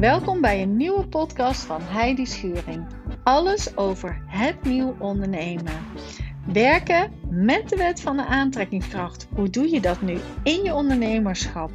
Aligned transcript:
Welkom 0.00 0.40
bij 0.40 0.62
een 0.62 0.76
nieuwe 0.76 1.06
podcast 1.08 1.62
van 1.62 1.82
Heidi 1.82 2.26
Schuring. 2.26 2.86
Alles 3.22 3.76
over 3.76 4.22
het 4.26 4.62
nieuw 4.62 4.96
ondernemen. 4.98 5.72
Werken 6.52 7.12
met 7.30 7.68
de 7.68 7.76
wet 7.76 8.00
van 8.00 8.16
de 8.16 8.24
aantrekkingskracht. 8.24 9.28
Hoe 9.34 9.50
doe 9.50 9.70
je 9.70 9.80
dat 9.80 10.00
nu 10.00 10.18
in 10.42 10.62
je 10.62 10.74
ondernemerschap? 10.74 11.70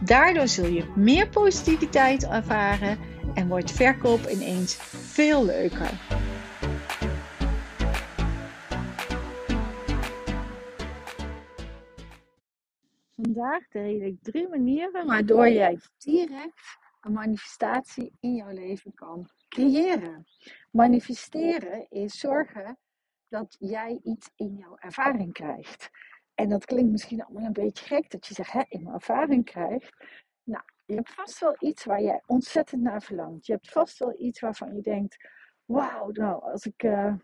Daardoor 0.00 0.48
zul 0.48 0.66
je 0.66 0.92
meer 0.96 1.28
positiviteit 1.28 2.26
ervaren 2.26 2.98
en 3.34 3.48
wordt 3.48 3.72
verkoop 3.72 4.20
ineens 4.28 4.74
veel 4.90 5.44
leuker. 5.44 5.90
Vandaag 13.16 13.68
deel 13.68 14.00
ik 14.00 14.16
drie 14.22 14.48
manieren 14.48 15.06
waardoor 15.06 15.48
jij 15.48 15.78
direct 15.98 16.82
een 17.04 17.12
manifestatie 17.12 18.16
in 18.20 18.34
jouw 18.34 18.52
leven 18.52 18.94
kan 18.94 19.28
creëren. 19.48 20.26
Manifesteren 20.70 21.90
is 21.90 22.18
zorgen 22.18 22.78
dat 23.28 23.56
jij 23.58 24.00
iets 24.02 24.30
in 24.34 24.56
jouw 24.56 24.76
ervaring 24.76 25.32
krijgt. 25.32 25.90
En 26.34 26.48
dat 26.48 26.64
klinkt 26.64 26.90
misschien 26.90 27.24
allemaal 27.24 27.44
een 27.44 27.52
beetje 27.52 27.84
gek 27.84 28.10
dat 28.10 28.26
je 28.26 28.34
zegt, 28.34 28.52
hè, 28.52 28.62
in 28.68 28.82
mijn 28.82 28.94
ervaring 28.94 29.44
krijgt. 29.44 29.96
Nou, 30.42 30.62
je 30.84 30.94
hebt 30.94 31.14
vast 31.14 31.38
wel 31.38 31.56
iets 31.58 31.84
waar 31.84 32.02
jij 32.02 32.22
ontzettend 32.26 32.82
naar 32.82 33.02
verlangt. 33.02 33.46
Je 33.46 33.52
hebt 33.52 33.70
vast 33.70 33.98
wel 33.98 34.20
iets 34.20 34.40
waarvan 34.40 34.74
je 34.74 34.82
denkt, 34.82 35.16
wauw, 35.64 36.10
nou, 36.10 36.42
als 36.42 36.66
ik 36.66 36.82
uh, 36.82 37.14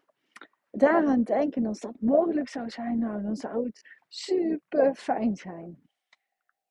daaraan 0.70 1.22
denk 1.22 1.54
en 1.54 1.66
als 1.66 1.80
dat 1.80 2.00
mogelijk 2.00 2.48
zou 2.48 2.70
zijn, 2.70 2.98
nou, 2.98 3.22
dan 3.22 3.36
zou 3.36 3.66
het 3.66 3.80
super 4.08 4.94
fijn 4.94 5.36
zijn. 5.36 5.89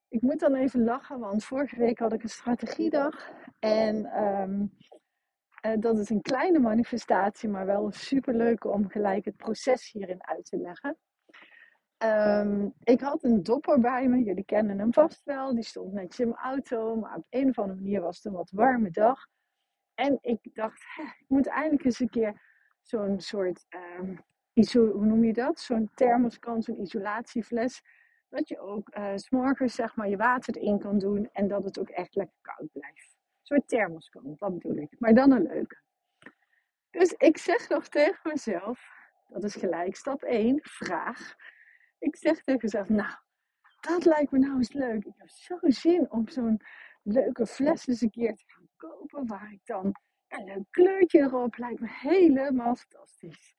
Ik 0.09 0.21
moet 0.21 0.39
dan 0.39 0.55
even 0.55 0.83
lachen, 0.83 1.19
want 1.19 1.45
vorige 1.45 1.77
week 1.77 1.99
had 1.99 2.13
ik 2.13 2.23
een 2.23 2.29
strategiedag. 2.29 3.31
En 3.59 4.23
um, 4.23 4.71
dat 5.79 5.97
is 5.97 6.09
een 6.09 6.21
kleine 6.21 6.59
manifestatie, 6.59 7.49
maar 7.49 7.65
wel 7.65 7.91
super 7.91 8.33
leuk 8.33 8.65
om 8.65 8.89
gelijk 8.89 9.25
het 9.25 9.37
proces 9.37 9.91
hierin 9.91 10.27
uit 10.27 10.45
te 10.45 10.57
leggen. 10.57 10.97
Um, 12.03 12.73
ik 12.83 13.01
had 13.01 13.23
een 13.23 13.43
dopper 13.43 13.79
bij 13.79 14.07
me, 14.07 14.23
jullie 14.23 14.45
kennen 14.45 14.79
hem 14.79 14.93
vast 14.93 15.23
wel. 15.23 15.53
Die 15.53 15.63
stond 15.63 15.93
netjes 15.93 16.19
in 16.19 16.27
mijn 16.27 16.39
auto, 16.39 16.95
maar 16.95 17.15
op 17.15 17.25
een 17.29 17.49
of 17.49 17.59
andere 17.59 17.79
manier 17.79 18.01
was 18.01 18.15
het 18.15 18.25
een 18.25 18.31
wat 18.31 18.51
warme 18.51 18.91
dag. 18.91 19.27
En 19.93 20.17
ik 20.21 20.49
dacht, 20.53 20.81
ik 20.97 21.25
moet 21.27 21.47
eindelijk 21.47 21.83
eens 21.85 21.99
een 21.99 22.09
keer 22.09 22.41
zo'n 22.81 23.19
soort, 23.19 23.65
um, 24.03 24.19
hoe 24.71 25.05
noem 25.05 25.23
je 25.23 25.33
dat? 25.33 25.59
Zo'n 25.59 25.91
thermoskan, 25.93 26.61
zo'n 26.61 26.81
isolatiefles 26.81 27.81
dat 28.29 28.47
je 28.47 28.59
ook 28.59 28.95
uh, 28.97 29.11
s'morgens 29.15 29.75
zeg 29.75 29.95
maar 29.95 30.09
je 30.09 30.17
water 30.17 30.57
erin 30.57 30.79
kan 30.79 30.99
doen 30.99 31.29
en 31.31 31.47
dat 31.47 31.63
het 31.63 31.79
ook 31.79 31.89
echt 31.89 32.15
lekker 32.15 32.37
koud 32.41 32.71
blijft. 32.71 33.17
Een 33.17 33.45
soort 33.57 33.67
thermoskan, 33.67 34.35
dat 34.37 34.53
bedoel 34.53 34.77
ik. 34.77 34.99
Maar 34.99 35.13
dan 35.13 35.31
een 35.31 35.41
leuke. 35.41 35.77
Dus 36.89 37.13
ik 37.13 37.37
zeg 37.37 37.69
nog 37.69 37.87
tegen 37.87 38.19
mezelf, 38.23 38.89
dat 39.27 39.43
is 39.43 39.55
gelijk 39.55 39.95
stap 39.95 40.23
1, 40.23 40.59
vraag. 40.61 41.35
Ik 41.99 42.15
zeg 42.15 42.43
tegen 42.43 42.59
mezelf, 42.63 42.89
nou, 42.89 43.15
dat 43.79 44.05
lijkt 44.05 44.31
me 44.31 44.39
nou 44.39 44.57
eens 44.57 44.73
leuk. 44.73 45.05
Ik 45.05 45.13
heb 45.17 45.29
zo'n 45.29 45.71
zin 45.71 46.11
om 46.11 46.27
zo'n 46.27 46.61
leuke 47.03 47.45
fles 47.45 47.87
eens 47.87 48.01
een 48.01 48.09
keer 48.09 48.35
te 48.35 48.43
gaan 48.47 48.69
kopen, 48.75 49.27
waar 49.27 49.51
ik 49.51 49.61
dan 49.65 49.95
een 50.27 50.45
leuk 50.45 50.65
kleurtje 50.69 51.19
erop 51.19 51.57
lijkt 51.57 51.79
me 51.79 51.87
helemaal 51.89 52.75
fantastisch. 52.75 53.57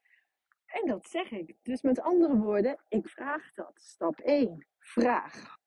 En 0.70 0.86
dat 0.86 1.08
zeg 1.08 1.30
ik. 1.30 1.56
Dus 1.62 1.82
met 1.82 2.00
andere 2.00 2.36
woorden, 2.36 2.78
ik 2.88 3.08
vraag 3.08 3.52
dat. 3.54 3.72
Stap 3.74 4.18
1. 4.20 4.66
Vraag. 4.78 5.58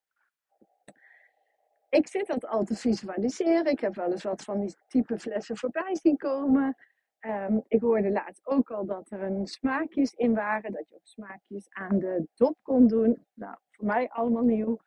Ik 1.89 2.07
zit 2.07 2.27
dat 2.27 2.45
al 2.45 2.63
te 2.63 2.75
visualiseren. 2.75 3.65
Ik 3.65 3.79
heb 3.79 3.95
wel 3.95 4.11
eens 4.11 4.23
wat 4.23 4.43
van 4.43 4.59
die 4.59 4.75
type 4.87 5.19
flessen 5.19 5.57
voorbij 5.57 5.95
zien 5.95 6.17
komen. 6.17 6.75
Um, 7.19 7.63
ik 7.67 7.81
hoorde 7.81 8.11
laatst 8.11 8.45
ook 8.45 8.71
al 8.71 8.85
dat 8.85 9.11
er 9.11 9.21
een 9.21 9.47
smaakjes 9.47 10.13
in 10.13 10.33
waren. 10.33 10.71
Dat 10.71 10.89
je 10.89 10.95
ook 10.95 11.07
smaakjes 11.07 11.69
aan 11.69 11.99
de 11.99 12.27
dop 12.35 12.57
kon 12.61 12.87
doen. 12.87 13.25
Nou, 13.33 13.57
voor 13.71 13.85
mij 13.85 14.09
allemaal 14.09 14.43
nieuw. 14.43 14.79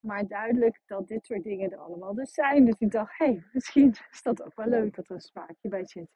Maar 0.00 0.26
duidelijk 0.26 0.80
dat 0.86 1.08
dit 1.08 1.26
soort 1.26 1.42
dingen 1.42 1.72
er 1.72 1.78
allemaal 1.78 2.14
dus 2.14 2.32
zijn. 2.32 2.64
Dus 2.64 2.74
ik 2.78 2.90
dacht, 2.90 3.18
hé, 3.18 3.24
hey, 3.24 3.44
misschien 3.52 3.94
is 4.10 4.22
dat 4.22 4.42
ook 4.42 4.54
wel 4.54 4.66
leuk 4.66 4.94
dat 4.94 5.08
er 5.08 5.14
een 5.14 5.20
smaakje 5.20 5.68
bij 5.68 5.86
zit. 5.86 6.10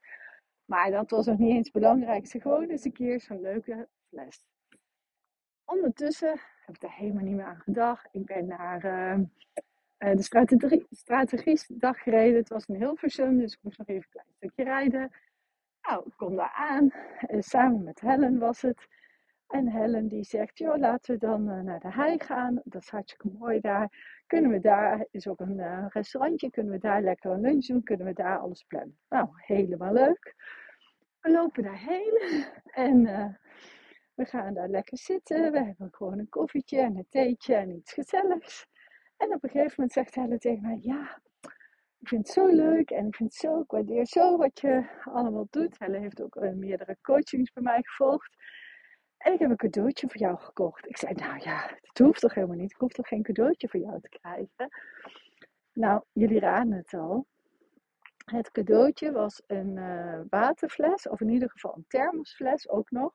Maar 0.72 0.90
dat 0.90 1.10
was 1.10 1.26
nog 1.26 1.38
niet 1.38 1.50
eens 1.50 1.68
het 1.72 1.82
belangrijkste. 1.82 2.40
Gewoon 2.40 2.68
eens 2.68 2.84
een 2.84 2.92
keer 2.92 3.20
zo'n 3.20 3.40
leuke 3.40 3.88
fles. 4.08 4.42
Ondertussen 5.64 6.40
heb 6.66 6.74
ik 6.74 6.80
daar 6.80 6.96
helemaal 6.96 7.24
niet 7.24 7.34
meer 7.34 7.44
aan 7.44 7.60
gedacht. 7.60 8.08
Ik 8.12 8.24
ben 8.24 8.46
naar 8.46 8.84
uh, 8.84 9.18
de 9.98 10.22
strategie, 10.22 10.86
strategiedag 10.90 12.02
gereden. 12.02 12.38
Het 12.38 12.48
was 12.48 12.68
een 12.68 12.76
Hilversum, 12.76 13.38
dus 13.38 13.52
ik 13.52 13.58
moest 13.62 13.78
nog 13.78 13.88
even 13.88 14.02
een 14.02 14.10
klein 14.10 14.26
stukje 14.36 14.64
rijden. 14.64 15.10
Nou, 15.82 16.06
ik 16.06 16.12
kom 16.16 16.36
daar 16.36 16.52
aan. 16.54 16.90
Uh, 17.28 17.40
samen 17.40 17.82
met 17.82 18.00
Helen 18.00 18.38
was 18.38 18.60
het. 18.60 18.86
En 19.48 19.68
Helen 19.68 20.08
die 20.08 20.24
zegt, 20.24 20.58
joh, 20.58 20.78
laten 20.78 21.14
we 21.14 21.20
dan 21.20 21.48
uh, 21.48 21.60
naar 21.60 21.80
de 21.80 21.92
hei 21.92 22.18
gaan. 22.20 22.60
Dat 22.64 22.82
is 22.82 22.88
hartstikke 22.88 23.36
mooi 23.38 23.60
daar. 23.60 24.20
Kunnen 24.26 24.50
we 24.50 24.60
daar, 24.60 25.06
is 25.10 25.28
ook 25.28 25.40
een 25.40 25.88
restaurantje, 25.88 26.50
kunnen 26.50 26.72
we 26.72 26.78
daar 26.78 27.02
lekker 27.02 27.30
een 27.30 27.40
lunch 27.40 27.66
doen? 27.66 27.82
Kunnen 27.82 28.06
we 28.06 28.12
daar 28.12 28.38
alles 28.38 28.64
plannen? 28.64 28.98
Nou, 29.08 29.28
helemaal 29.32 29.92
leuk. 29.92 30.34
We 31.22 31.30
lopen 31.30 31.62
daarheen 31.62 32.42
en 32.86 33.06
uh, 33.06 33.34
we 34.14 34.24
gaan 34.24 34.54
daar 34.54 34.68
lekker 34.68 34.98
zitten. 34.98 35.52
We 35.52 35.64
hebben 35.64 35.88
gewoon 35.90 36.18
een 36.18 36.28
koffietje 36.28 36.80
en 36.80 36.96
een 36.96 37.06
theetje 37.08 37.54
en 37.54 37.70
iets 37.70 37.92
gezelligs. 37.92 38.66
En 39.16 39.34
op 39.34 39.44
een 39.44 39.50
gegeven 39.50 39.74
moment 39.76 39.92
zegt 39.92 40.14
Helen 40.14 40.38
tegen 40.38 40.62
mij, 40.62 40.78
ja, 40.80 41.20
ik 41.98 42.08
vind 42.08 42.26
het 42.26 42.34
zo 42.34 42.46
leuk 42.46 42.90
en 42.90 43.06
ik 43.06 43.14
vind 43.14 43.32
het 43.32 43.40
zo, 43.40 43.60
ik 43.60 43.70
waardeer 43.70 44.06
zo 44.06 44.36
wat 44.36 44.60
je 44.60 45.00
allemaal 45.04 45.46
doet. 45.50 45.78
Helen 45.78 46.00
heeft 46.00 46.22
ook 46.22 46.34
meerdere 46.54 46.96
coachings 47.02 47.52
bij 47.52 47.62
mij 47.62 47.82
gevolgd. 47.82 48.36
En 49.18 49.32
ik 49.32 49.38
heb 49.38 49.50
een 49.50 49.56
cadeautje 49.56 50.08
voor 50.08 50.20
jou 50.20 50.38
gekocht. 50.38 50.88
Ik 50.88 50.96
zei, 50.96 51.12
nou 51.12 51.40
ja, 51.40 51.78
het 51.80 51.98
hoeft 51.98 52.20
toch 52.20 52.34
helemaal 52.34 52.56
niet. 52.56 52.70
Ik 52.70 52.80
hoef 52.80 52.92
toch 52.92 53.08
geen 53.08 53.22
cadeautje 53.22 53.68
voor 53.68 53.80
jou 53.80 54.00
te 54.00 54.08
krijgen. 54.08 54.68
Nou, 55.72 56.02
jullie 56.12 56.40
raden 56.40 56.72
het 56.72 56.94
al. 56.94 57.26
Het 58.32 58.50
cadeautje 58.50 59.12
was 59.12 59.42
een 59.46 59.76
uh, 59.76 60.20
waterfles, 60.30 61.08
of 61.08 61.20
in 61.20 61.28
ieder 61.28 61.50
geval 61.50 61.74
een 61.76 61.84
thermosfles 61.88 62.68
ook 62.68 62.90
nog, 62.90 63.12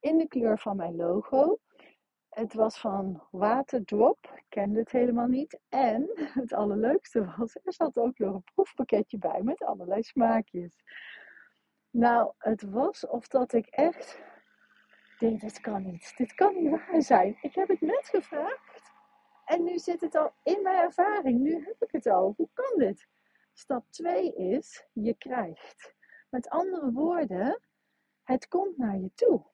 in 0.00 0.18
de 0.18 0.28
kleur 0.28 0.58
van 0.58 0.76
mijn 0.76 0.96
logo. 0.96 1.58
Het 2.28 2.54
was 2.54 2.80
van 2.80 3.22
Waterdrop, 3.30 4.32
ik 4.34 4.44
kende 4.48 4.78
het 4.78 4.90
helemaal 4.90 5.26
niet. 5.26 5.60
En 5.68 6.10
het 6.42 6.52
allerleukste 6.52 7.34
was, 7.36 7.54
er 7.54 7.72
zat 7.72 7.96
ook 7.96 8.18
nog 8.18 8.34
een 8.34 8.44
proefpakketje 8.54 9.18
bij 9.18 9.42
met 9.42 9.62
allerlei 9.62 10.02
smaakjes. 10.02 10.76
Nou, 11.90 12.32
het 12.38 12.62
was 12.62 13.06
of 13.06 13.28
dat 13.28 13.52
ik 13.52 13.66
echt 13.66 14.22
denk, 15.18 15.40
dit 15.40 15.60
kan 15.60 15.82
niet. 15.82 16.12
Dit 16.16 16.34
kan 16.34 16.54
niet 16.54 16.70
waar 16.70 17.02
zijn. 17.02 17.38
Ik 17.40 17.54
heb 17.54 17.68
het 17.68 17.80
net 17.80 18.08
gevraagd 18.08 18.92
en 19.44 19.64
nu 19.64 19.78
zit 19.78 20.00
het 20.00 20.14
al 20.14 20.32
in 20.42 20.62
mijn 20.62 20.82
ervaring. 20.82 21.40
Nu 21.40 21.64
heb 21.64 21.82
ik 21.82 21.92
het 21.92 22.06
al. 22.06 22.34
Hoe 22.36 22.48
kan 22.52 22.78
dit? 22.78 23.06
Stap 23.58 23.84
2 23.90 24.34
is, 24.34 24.86
je 24.92 25.14
krijgt. 25.14 25.94
Met 26.28 26.48
andere 26.48 26.92
woorden, 26.92 27.60
het 28.22 28.48
komt 28.48 28.76
naar 28.76 28.98
je 28.98 29.10
toe. 29.14 29.46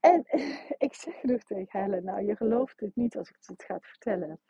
En 0.00 0.24
ik 0.86 0.94
zeg 0.94 1.22
nog 1.22 1.42
tegen 1.42 1.80
Helen, 1.80 2.04
nou 2.04 2.22
je 2.22 2.36
gelooft 2.36 2.80
het 2.80 2.96
niet 2.96 3.16
als 3.16 3.28
ik 3.28 3.36
het 3.40 3.62
ga 3.62 3.78
vertellen. 3.80 4.40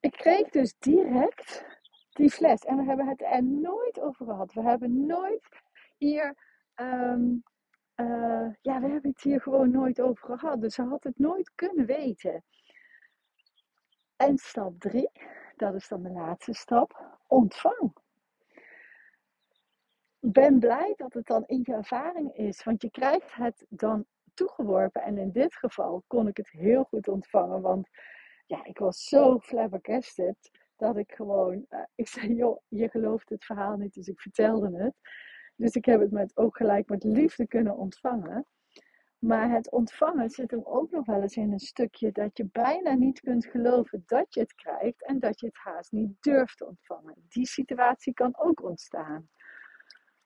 Ik 0.00 0.12
kreeg 0.12 0.48
dus 0.48 0.74
direct 0.78 1.64
die 2.10 2.30
fles. 2.30 2.64
En 2.64 2.76
we 2.76 2.84
hebben 2.84 3.08
het 3.08 3.22
er 3.22 3.44
nooit 3.44 4.00
over 4.00 4.26
gehad. 4.26 4.52
We 4.52 4.62
hebben 4.62 5.06
nooit 5.06 5.48
hier 5.96 6.36
um, 6.74 7.42
uh, 7.96 8.52
ja, 8.60 8.80
we 8.80 8.88
hebben 8.88 9.10
het 9.10 9.22
hier 9.22 9.40
gewoon 9.40 9.70
nooit 9.70 10.00
over 10.00 10.38
gehad. 10.38 10.60
Dus 10.60 10.74
ze 10.74 10.82
had 10.82 11.04
het 11.04 11.18
nooit 11.18 11.52
kunnen 11.54 11.86
weten. 11.86 12.44
En 14.16 14.38
stap 14.38 14.80
3, 14.80 15.10
dat 15.56 15.74
is 15.74 15.88
dan 15.88 16.02
de 16.02 16.10
laatste 16.10 16.54
stap, 16.54 17.18
ontvang. 17.26 17.92
Ben 20.20 20.58
blij 20.58 20.94
dat 20.96 21.12
het 21.12 21.26
dan 21.26 21.44
in 21.46 21.60
je 21.62 21.72
ervaring 21.72 22.36
is, 22.36 22.64
want 22.64 22.82
je 22.82 22.90
krijgt 22.90 23.34
het 23.34 23.66
dan 23.68 24.06
toegeworpen. 24.34 25.02
En 25.02 25.18
in 25.18 25.30
dit 25.32 25.54
geval 25.54 26.02
kon 26.06 26.28
ik 26.28 26.36
het 26.36 26.50
heel 26.50 26.84
goed 26.84 27.08
ontvangen, 27.08 27.60
want 27.60 27.88
ja, 28.46 28.64
ik 28.64 28.78
was 28.78 29.04
zo 29.04 29.38
flabbergasted 29.38 30.50
dat 30.76 30.96
ik 30.96 31.12
gewoon, 31.12 31.66
uh, 31.70 31.80
ik 31.94 32.08
zei, 32.08 32.34
joh, 32.34 32.60
je 32.68 32.88
gelooft 32.88 33.28
het 33.28 33.44
verhaal 33.44 33.76
niet, 33.76 33.94
dus 33.94 34.08
ik 34.08 34.20
vertelde 34.20 34.82
het. 34.82 34.94
Dus 35.56 35.74
ik 35.74 35.84
heb 35.84 36.00
het 36.00 36.10
met, 36.10 36.36
ook 36.36 36.56
gelijk 36.56 36.88
met 36.88 37.04
liefde 37.04 37.46
kunnen 37.46 37.76
ontvangen. 37.76 38.46
Maar 39.24 39.50
het 39.50 39.70
ontvangen 39.70 40.30
zit 40.30 40.50
hem 40.50 40.62
ook 40.64 40.90
nog 40.90 41.06
wel 41.06 41.22
eens 41.22 41.36
in 41.36 41.52
een 41.52 41.58
stukje 41.58 42.12
dat 42.12 42.36
je 42.36 42.48
bijna 42.52 42.94
niet 42.94 43.20
kunt 43.20 43.46
geloven 43.46 44.02
dat 44.06 44.34
je 44.34 44.40
het 44.40 44.54
krijgt 44.54 45.04
en 45.04 45.18
dat 45.18 45.40
je 45.40 45.46
het 45.46 45.56
haast 45.56 45.92
niet 45.92 46.22
durft 46.22 46.56
te 46.56 46.66
ontvangen. 46.66 47.14
Die 47.28 47.46
situatie 47.46 48.12
kan 48.12 48.36
ook 48.36 48.62
ontstaan. 48.62 49.28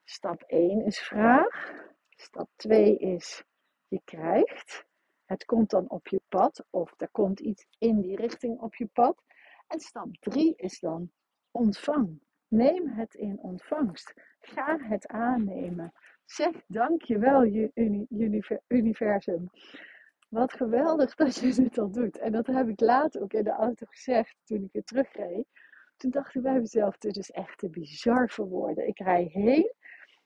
Stap 0.03 0.41
1 0.41 0.85
is 0.85 0.99
vraag. 0.99 1.73
Stap 2.09 2.49
2 2.55 2.97
is 2.97 3.43
je 3.87 4.01
krijgt. 4.03 4.85
Het 5.25 5.45
komt 5.45 5.69
dan 5.69 5.89
op 5.89 6.07
je 6.07 6.21
pad 6.29 6.65
of 6.69 6.93
er 6.97 7.09
komt 7.11 7.39
iets 7.39 7.65
in 7.77 8.01
die 8.01 8.15
richting 8.15 8.59
op 8.59 8.75
je 8.75 8.85
pad. 8.85 9.23
En 9.67 9.79
stap 9.79 10.15
3 10.19 10.55
is 10.55 10.79
dan 10.79 11.11
ontvang. 11.51 12.21
Neem 12.47 12.87
het 12.87 13.13
in 13.13 13.39
ontvangst. 13.39 14.13
Ga 14.39 14.77
het 14.79 15.07
aannemen. 15.07 15.93
Zeg 16.29 16.51
dankjewel, 16.67 17.69
universum. 18.67 19.49
Wat 20.29 20.53
geweldig 20.53 21.15
dat 21.15 21.35
je 21.35 21.53
dit 21.53 21.77
al 21.77 21.91
doet. 21.91 22.17
En 22.17 22.31
dat 22.31 22.47
heb 22.47 22.67
ik 22.67 22.79
later 22.79 23.21
ook 23.21 23.33
in 23.33 23.43
de 23.43 23.51
auto 23.51 23.85
gezegd 23.89 24.35
toen 24.43 24.63
ik 24.63 24.71
weer 24.71 24.83
terugreed. 24.83 25.45
Toen 25.97 26.11
dacht 26.11 26.35
ik 26.35 26.41
bij 26.41 26.59
mezelf, 26.59 26.97
dit 26.97 27.17
is 27.17 27.31
echt 27.31 27.57
te 27.57 27.69
bizar 27.69 28.29
voor 28.29 28.47
woorden. 28.47 28.87
Ik 28.87 28.99
rij 28.99 29.29
heen, 29.31 29.73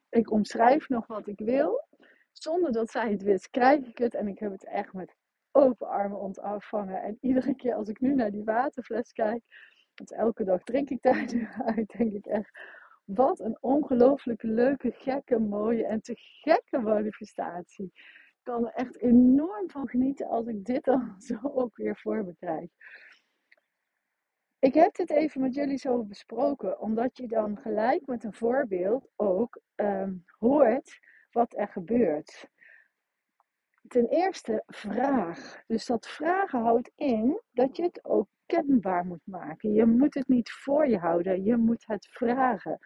ik 0.09 0.31
omschrijf 0.31 0.89
nog 0.89 1.07
wat 1.07 1.27
ik 1.27 1.39
wil. 1.39 1.87
Zonder 2.31 2.71
dat 2.71 2.91
zij 2.91 3.11
het 3.11 3.23
wist, 3.23 3.49
krijg 3.49 3.85
ik 3.85 3.97
het. 3.97 4.13
En 4.13 4.27
ik 4.27 4.39
heb 4.39 4.51
het 4.51 4.65
echt 4.65 4.93
met 4.93 5.15
open 5.51 5.87
armen 5.87 6.19
ontvangen. 6.19 7.01
En 7.01 7.17
iedere 7.21 7.55
keer 7.55 7.73
als 7.75 7.89
ik 7.89 7.99
nu 7.99 8.15
naar 8.15 8.31
die 8.31 8.43
waterfles 8.43 9.11
kijk, 9.11 9.43
want 9.95 10.13
elke 10.13 10.43
dag 10.43 10.63
drink 10.63 10.89
ik 10.89 11.01
daar 11.01 11.25
nu 11.33 11.47
uit, 11.65 11.93
denk 11.97 12.13
ik 12.13 12.25
echt, 12.25 12.59
wat 13.05 13.39
een 13.39 13.57
ongelooflijke 13.61 14.47
leuke, 14.47 14.91
gekke, 14.91 15.39
mooie 15.39 15.85
en 15.85 16.01
te 16.01 16.13
gekke 16.15 16.79
manifestatie. 16.79 17.91
Ik 17.95 18.39
kan 18.43 18.65
er 18.65 18.73
echt 18.73 18.97
enorm 19.01 19.69
van 19.69 19.89
genieten 19.89 20.27
als 20.27 20.47
ik 20.47 20.65
dit 20.65 20.83
dan 20.83 21.15
zo 21.27 21.39
ook 21.41 21.77
weer 21.77 21.97
voor 21.97 22.25
me 22.25 22.35
krijg. 22.39 22.69
Ik 24.59 24.73
heb 24.73 24.95
dit 24.95 25.09
even 25.09 25.41
met 25.41 25.53
jullie 25.53 25.77
zo 25.77 26.03
besproken, 26.03 26.79
omdat 26.79 27.17
je 27.17 27.27
dan 27.27 27.57
gelijk 27.57 28.05
met 28.05 28.23
een 28.23 28.33
voorbeeld 28.33 29.09
ook 29.15 29.61
um, 29.75 30.25
hoort 30.39 30.99
wat 31.31 31.53
er 31.57 31.67
gebeurt. 31.67 32.47
Ten 33.87 34.07
eerste 34.07 34.63
vraag. 34.67 35.63
Dus 35.67 35.85
dat 35.85 36.07
vragen 36.07 36.61
houdt 36.61 36.91
in 36.95 37.41
dat 37.51 37.77
je 37.77 37.83
het 37.83 38.05
ook 38.05 38.27
kenbaar 38.45 39.05
moet 39.05 39.25
maken. 39.25 39.73
Je 39.73 39.85
moet 39.85 40.13
het 40.13 40.27
niet 40.27 40.51
voor 40.51 40.87
je 40.87 40.97
houden, 40.97 41.43
je 41.43 41.57
moet 41.57 41.83
het 41.87 42.07
vragen. 42.07 42.79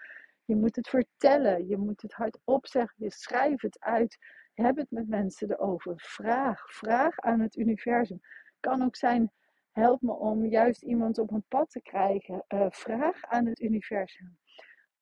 Je 0.46 0.56
moet 0.56 0.76
het 0.76 0.90
vertellen, 0.90 1.68
je 1.68 1.78
moet 1.78 2.02
het 2.02 2.14
hardop 2.14 2.68
zeggen, 2.68 2.96
je 2.98 3.12
schrijft 3.12 3.62
het 3.62 3.80
uit. 3.80 4.18
Heb 4.54 4.78
het 4.78 4.92
met 4.92 5.08
mensen 5.08 5.52
erover. 5.52 5.94
Vraag, 5.96 6.74
vraag 6.74 7.20
aan 7.20 7.40
het 7.40 7.56
universum. 7.56 8.20
Kan 8.60 8.84
ook 8.84 8.96
zijn, 8.96 9.32
help 9.72 10.02
me 10.02 10.12
om 10.12 10.46
juist 10.46 10.84
iemand 10.84 11.18
op 11.18 11.32
een 11.32 11.46
pad 11.48 11.70
te 11.70 11.82
krijgen. 11.82 12.46
Uh, 12.48 12.66
vraag 12.70 13.24
aan 13.24 13.46
het 13.46 13.60
universum. 13.60 14.38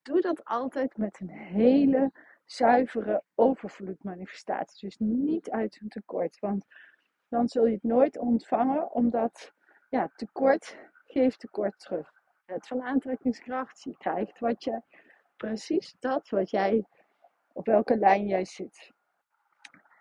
Doe 0.02 0.22
dat 0.22 0.44
altijd 0.44 0.98
met 0.98 1.20
een 1.20 1.30
hele 1.30 2.12
zuivere 2.46 3.24
overvloedmanifestatie. 3.36 4.88
Dus 4.88 4.98
niet 4.98 5.50
uit 5.50 5.80
een 5.82 5.90
tekort. 5.90 6.40
Want 6.40 6.66
dan 7.28 7.48
zul 7.48 7.66
je 7.66 7.74
het 7.74 7.84
nooit 7.84 8.18
ontvangen, 8.18 8.92
omdat 8.92 9.54
ja, 9.90 10.12
tekort 10.16 10.78
geeft 11.06 11.40
tekort 11.40 11.80
terug. 11.80 12.12
Het 12.46 12.68
van 12.68 12.82
aantrekkingskracht, 12.82 13.84
je 13.84 13.98
krijgt 13.98 14.40
wat 14.40 14.64
je, 14.64 14.82
precies 15.38 15.96
dat 16.00 16.30
wat 16.30 16.50
jij, 16.50 16.86
op 17.54 17.66
welke 17.66 17.98
lijn 17.98 18.28
jij 18.28 18.46
zit. 18.46 18.92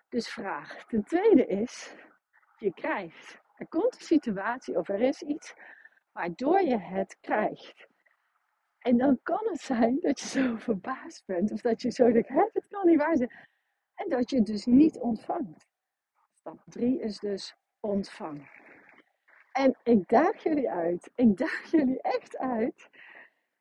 Dus 0.09 0.29
vraag. 0.29 0.85
Ten 0.85 1.03
tweede 1.03 1.45
is, 1.45 1.95
je 2.57 2.73
krijgt. 2.73 3.41
Er 3.55 3.67
komt 3.67 3.95
een 3.95 4.01
situatie 4.01 4.77
of 4.77 4.89
er 4.89 5.01
is 5.01 5.21
iets 5.21 5.53
waardoor 6.11 6.61
je 6.61 6.77
het 6.77 7.17
krijgt. 7.21 7.87
En 8.85 8.97
dan 8.97 9.19
kan 9.23 9.41
het 9.43 9.61
zijn 9.61 9.99
dat 9.99 10.19
je 10.19 10.27
zo 10.27 10.57
verbaasd 10.69 11.25
bent. 11.25 11.51
Of 11.51 11.61
dat 11.61 11.81
je 11.81 11.91
zo 11.91 12.11
denkt, 12.11 12.27
hè, 12.27 12.49
het 12.53 12.67
kan 12.67 12.87
niet 12.87 12.97
waar 12.97 13.17
zijn. 13.17 13.31
En 13.95 14.09
dat 14.09 14.29
je 14.29 14.35
het 14.35 14.45
dus 14.45 14.65
niet 14.65 14.99
ontvangt. 14.99 15.67
Stap 16.33 16.61
3 16.65 16.99
is 16.99 17.19
dus 17.19 17.55
ontvangen. 17.79 18.49
En 19.51 19.77
ik 19.83 20.07
daag 20.07 20.43
jullie 20.43 20.69
uit. 20.69 21.11
Ik 21.15 21.37
daag 21.37 21.71
jullie 21.71 22.01
echt 22.01 22.37
uit. 22.37 22.89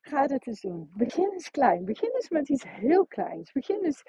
Ga 0.00 0.26
het 0.26 0.46
eens 0.46 0.60
doen. 0.60 0.90
Begin 0.96 1.32
eens 1.32 1.50
klein. 1.50 1.84
Begin 1.84 2.10
eens 2.14 2.28
met 2.28 2.48
iets 2.48 2.64
heel 2.68 3.06
kleins. 3.06 3.52
Begin 3.52 3.84
eens 3.84 4.02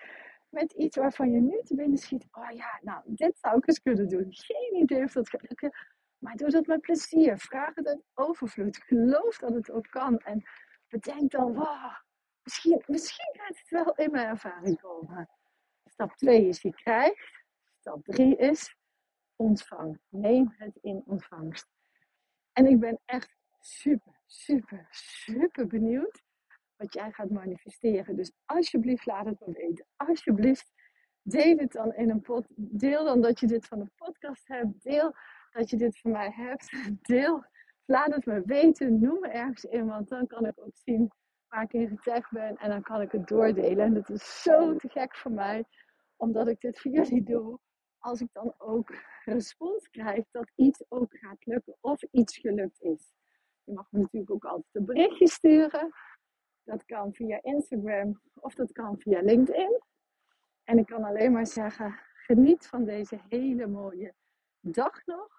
met 0.49 0.71
iets 0.71 0.95
waarvan 0.95 1.31
je 1.31 1.41
nu 1.41 1.61
te 1.63 1.75
binnen 1.75 1.97
schiet. 1.97 2.27
Oh 2.31 2.51
ja, 2.51 2.79
nou, 2.81 3.01
dit 3.05 3.37
zou 3.39 3.57
ik 3.57 3.67
eens 3.67 3.81
kunnen 3.81 4.07
doen. 4.09 4.25
Geen 4.29 4.75
idee 4.75 5.03
of 5.03 5.13
dat 5.13 5.29
gaat 5.29 5.49
lukken. 5.49 5.71
Maar 6.17 6.35
doe 6.35 6.49
dat 6.49 6.65
met 6.65 6.81
plezier. 6.81 7.37
Vraag 7.37 7.75
het 7.75 7.87
uit 7.87 8.03
overvloed. 8.13 8.77
Geloof 8.77 9.37
dat 9.37 9.53
het 9.53 9.71
ook 9.71 9.87
kan. 9.89 10.17
En 10.17 10.43
bedenk 10.99 11.31
dan, 11.31 11.53
wow, 11.53 11.95
misschien, 12.43 12.83
misschien 12.85 13.35
gaat 13.37 13.57
het 13.57 13.69
wel 13.69 13.95
in 13.95 14.11
mijn 14.11 14.27
ervaring 14.27 14.79
komen. 14.79 15.29
Stap 15.85 16.15
2 16.15 16.47
is 16.47 16.61
je 16.61 16.73
krijgt. 16.73 17.43
Stap 17.79 18.03
3 18.03 18.35
is 18.35 18.75
ontvang. 19.35 19.99
Neem 20.09 20.53
het 20.57 20.77
in 20.81 21.03
ontvangst. 21.05 21.67
En 22.51 22.65
ik 22.65 22.79
ben 22.79 23.01
echt 23.05 23.35
super, 23.59 24.21
super, 24.25 24.87
super 24.91 25.67
benieuwd 25.67 26.23
wat 26.75 26.93
jij 26.93 27.11
gaat 27.11 27.29
manifesteren. 27.29 28.15
Dus 28.15 28.31
alsjeblieft 28.45 29.05
laat 29.05 29.25
het 29.25 29.39
me 29.39 29.53
weten. 29.53 29.85
Alsjeblieft 29.95 30.71
deel 31.21 31.57
het 31.57 31.71
dan 31.71 31.93
in 31.93 32.09
een 32.09 32.21
pot. 32.21 32.45
Deel 32.55 33.03
dan 33.03 33.21
dat 33.21 33.39
je 33.39 33.47
dit 33.47 33.65
van 33.65 33.79
de 33.79 33.91
podcast 33.95 34.47
hebt. 34.47 34.83
Deel 34.83 35.15
dat 35.51 35.69
je 35.69 35.77
dit 35.77 35.99
van 35.99 36.11
mij 36.11 36.31
hebt. 36.31 36.71
Deel 37.01 37.43
laat 37.85 38.15
het 38.15 38.25
me 38.25 38.41
weten. 38.45 38.99
Noem 38.99 39.19
me 39.19 39.27
ergens 39.27 39.63
in, 39.63 39.85
want 39.85 40.09
dan 40.09 40.27
kan 40.27 40.45
ik 40.45 40.53
ook 40.55 40.77
zien 40.83 41.11
waar 41.47 41.63
ik 41.63 41.73
in 41.73 41.87
getagd 41.87 42.31
ben. 42.31 42.57
En 42.57 42.69
dan 42.69 42.81
kan 42.81 43.01
ik 43.01 43.11
het 43.11 43.27
doordelen. 43.27 43.85
En 43.85 43.93
dat 43.93 44.09
is 44.09 44.41
zo 44.41 44.75
te 44.75 44.89
gek 44.89 45.15
voor 45.15 45.31
mij, 45.31 45.65
omdat 46.15 46.47
ik 46.47 46.61
dit 46.61 46.79
voor 46.79 46.91
jullie 46.91 47.23
doe. 47.23 47.59
Als 47.97 48.21
ik 48.21 48.29
dan 48.31 48.53
ook 48.57 48.93
respons 49.23 49.89
krijg 49.89 50.25
dat 50.31 50.51
iets 50.55 50.83
ook 50.89 51.17
gaat 51.17 51.45
lukken 51.45 51.75
of 51.81 52.03
iets 52.03 52.37
gelukt 52.37 52.81
is. 52.81 53.13
Je 53.63 53.73
mag 53.73 53.87
me 53.91 53.99
natuurlijk 53.99 54.31
ook 54.31 54.45
altijd 54.45 54.75
een 54.75 54.85
berichtje 54.85 55.27
sturen. 55.27 55.93
Dat 56.63 56.85
kan 56.85 57.13
via 57.13 57.39
Instagram 57.41 58.21
of 58.33 58.55
dat 58.55 58.71
kan 58.71 58.99
via 58.99 59.21
LinkedIn. 59.21 59.81
En 60.63 60.77
ik 60.77 60.85
kan 60.85 61.03
alleen 61.03 61.31
maar 61.31 61.47
zeggen, 61.47 61.99
geniet 62.13 62.67
van 62.67 62.85
deze 62.85 63.19
hele 63.29 63.67
mooie 63.67 64.13
dag 64.59 65.05
nog 65.05 65.34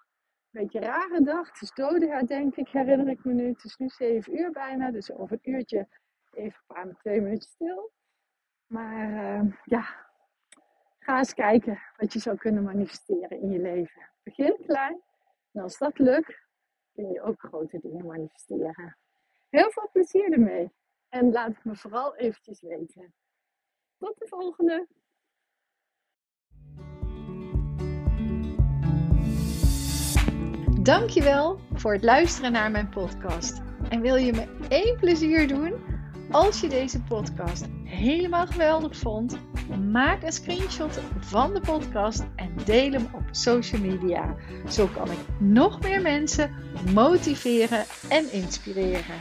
beetje 0.57 0.79
rare 0.79 1.23
dag. 1.23 1.47
Het 1.47 1.61
is 1.61 2.27
denk 2.27 2.55
ik, 2.55 2.67
herinner 2.69 3.07
ik 3.07 3.25
me 3.25 3.33
nu. 3.33 3.47
Het 3.47 3.63
is 3.63 3.77
nu 3.77 3.89
7 3.89 4.39
uur 4.39 4.51
bijna, 4.51 4.91
dus 4.91 5.11
over 5.11 5.39
een 5.41 5.53
uurtje 5.53 5.87
even 6.31 6.59
een 6.67 6.75
paar 6.75 6.95
twee 6.97 7.21
minuten 7.21 7.49
stil. 7.49 7.91
Maar 8.65 9.09
uh, 9.09 9.53
ja, 9.63 10.07
ga 10.99 11.17
eens 11.17 11.33
kijken 11.33 11.81
wat 11.97 12.13
je 12.13 12.19
zou 12.19 12.37
kunnen 12.37 12.63
manifesteren 12.63 13.41
in 13.41 13.49
je 13.49 13.59
leven. 13.59 14.09
Begin 14.23 14.57
klein 14.65 15.01
en 15.51 15.61
als 15.61 15.77
dat 15.77 15.99
lukt, 15.99 16.47
kun 16.93 17.11
je 17.11 17.21
ook 17.21 17.39
grote 17.39 17.79
dingen 17.79 18.05
manifesteren. 18.05 18.97
Heel 19.49 19.71
veel 19.71 19.89
plezier 19.91 20.31
ermee 20.31 20.71
en 21.09 21.31
laat 21.31 21.55
het 21.55 21.63
me 21.63 21.75
vooral 21.75 22.15
eventjes 22.15 22.61
weten. 22.61 23.13
Tot 23.97 24.17
de 24.17 24.27
volgende! 24.27 24.87
Dankjewel 30.87 31.59
voor 31.73 31.93
het 31.93 32.03
luisteren 32.03 32.51
naar 32.51 32.71
mijn 32.71 32.89
podcast. 32.89 33.61
En 33.89 34.01
wil 34.01 34.15
je 34.15 34.33
me 34.33 34.47
één 34.69 34.97
plezier 34.99 35.47
doen? 35.47 35.73
Als 36.31 36.61
je 36.61 36.69
deze 36.69 37.01
podcast 37.01 37.65
helemaal 37.83 38.47
geweldig 38.47 38.97
vond, 38.97 39.37
maak 39.91 40.23
een 40.23 40.31
screenshot 40.31 40.99
van 41.19 41.53
de 41.53 41.59
podcast 41.59 42.25
en 42.35 42.49
deel 42.65 42.91
hem 42.91 43.07
op 43.13 43.23
social 43.31 43.81
media. 43.81 44.35
Zo 44.69 44.87
kan 44.87 45.11
ik 45.11 45.17
nog 45.39 45.81
meer 45.81 46.01
mensen 46.01 46.51
motiveren 46.93 47.83
en 48.09 48.31
inspireren. 48.31 49.15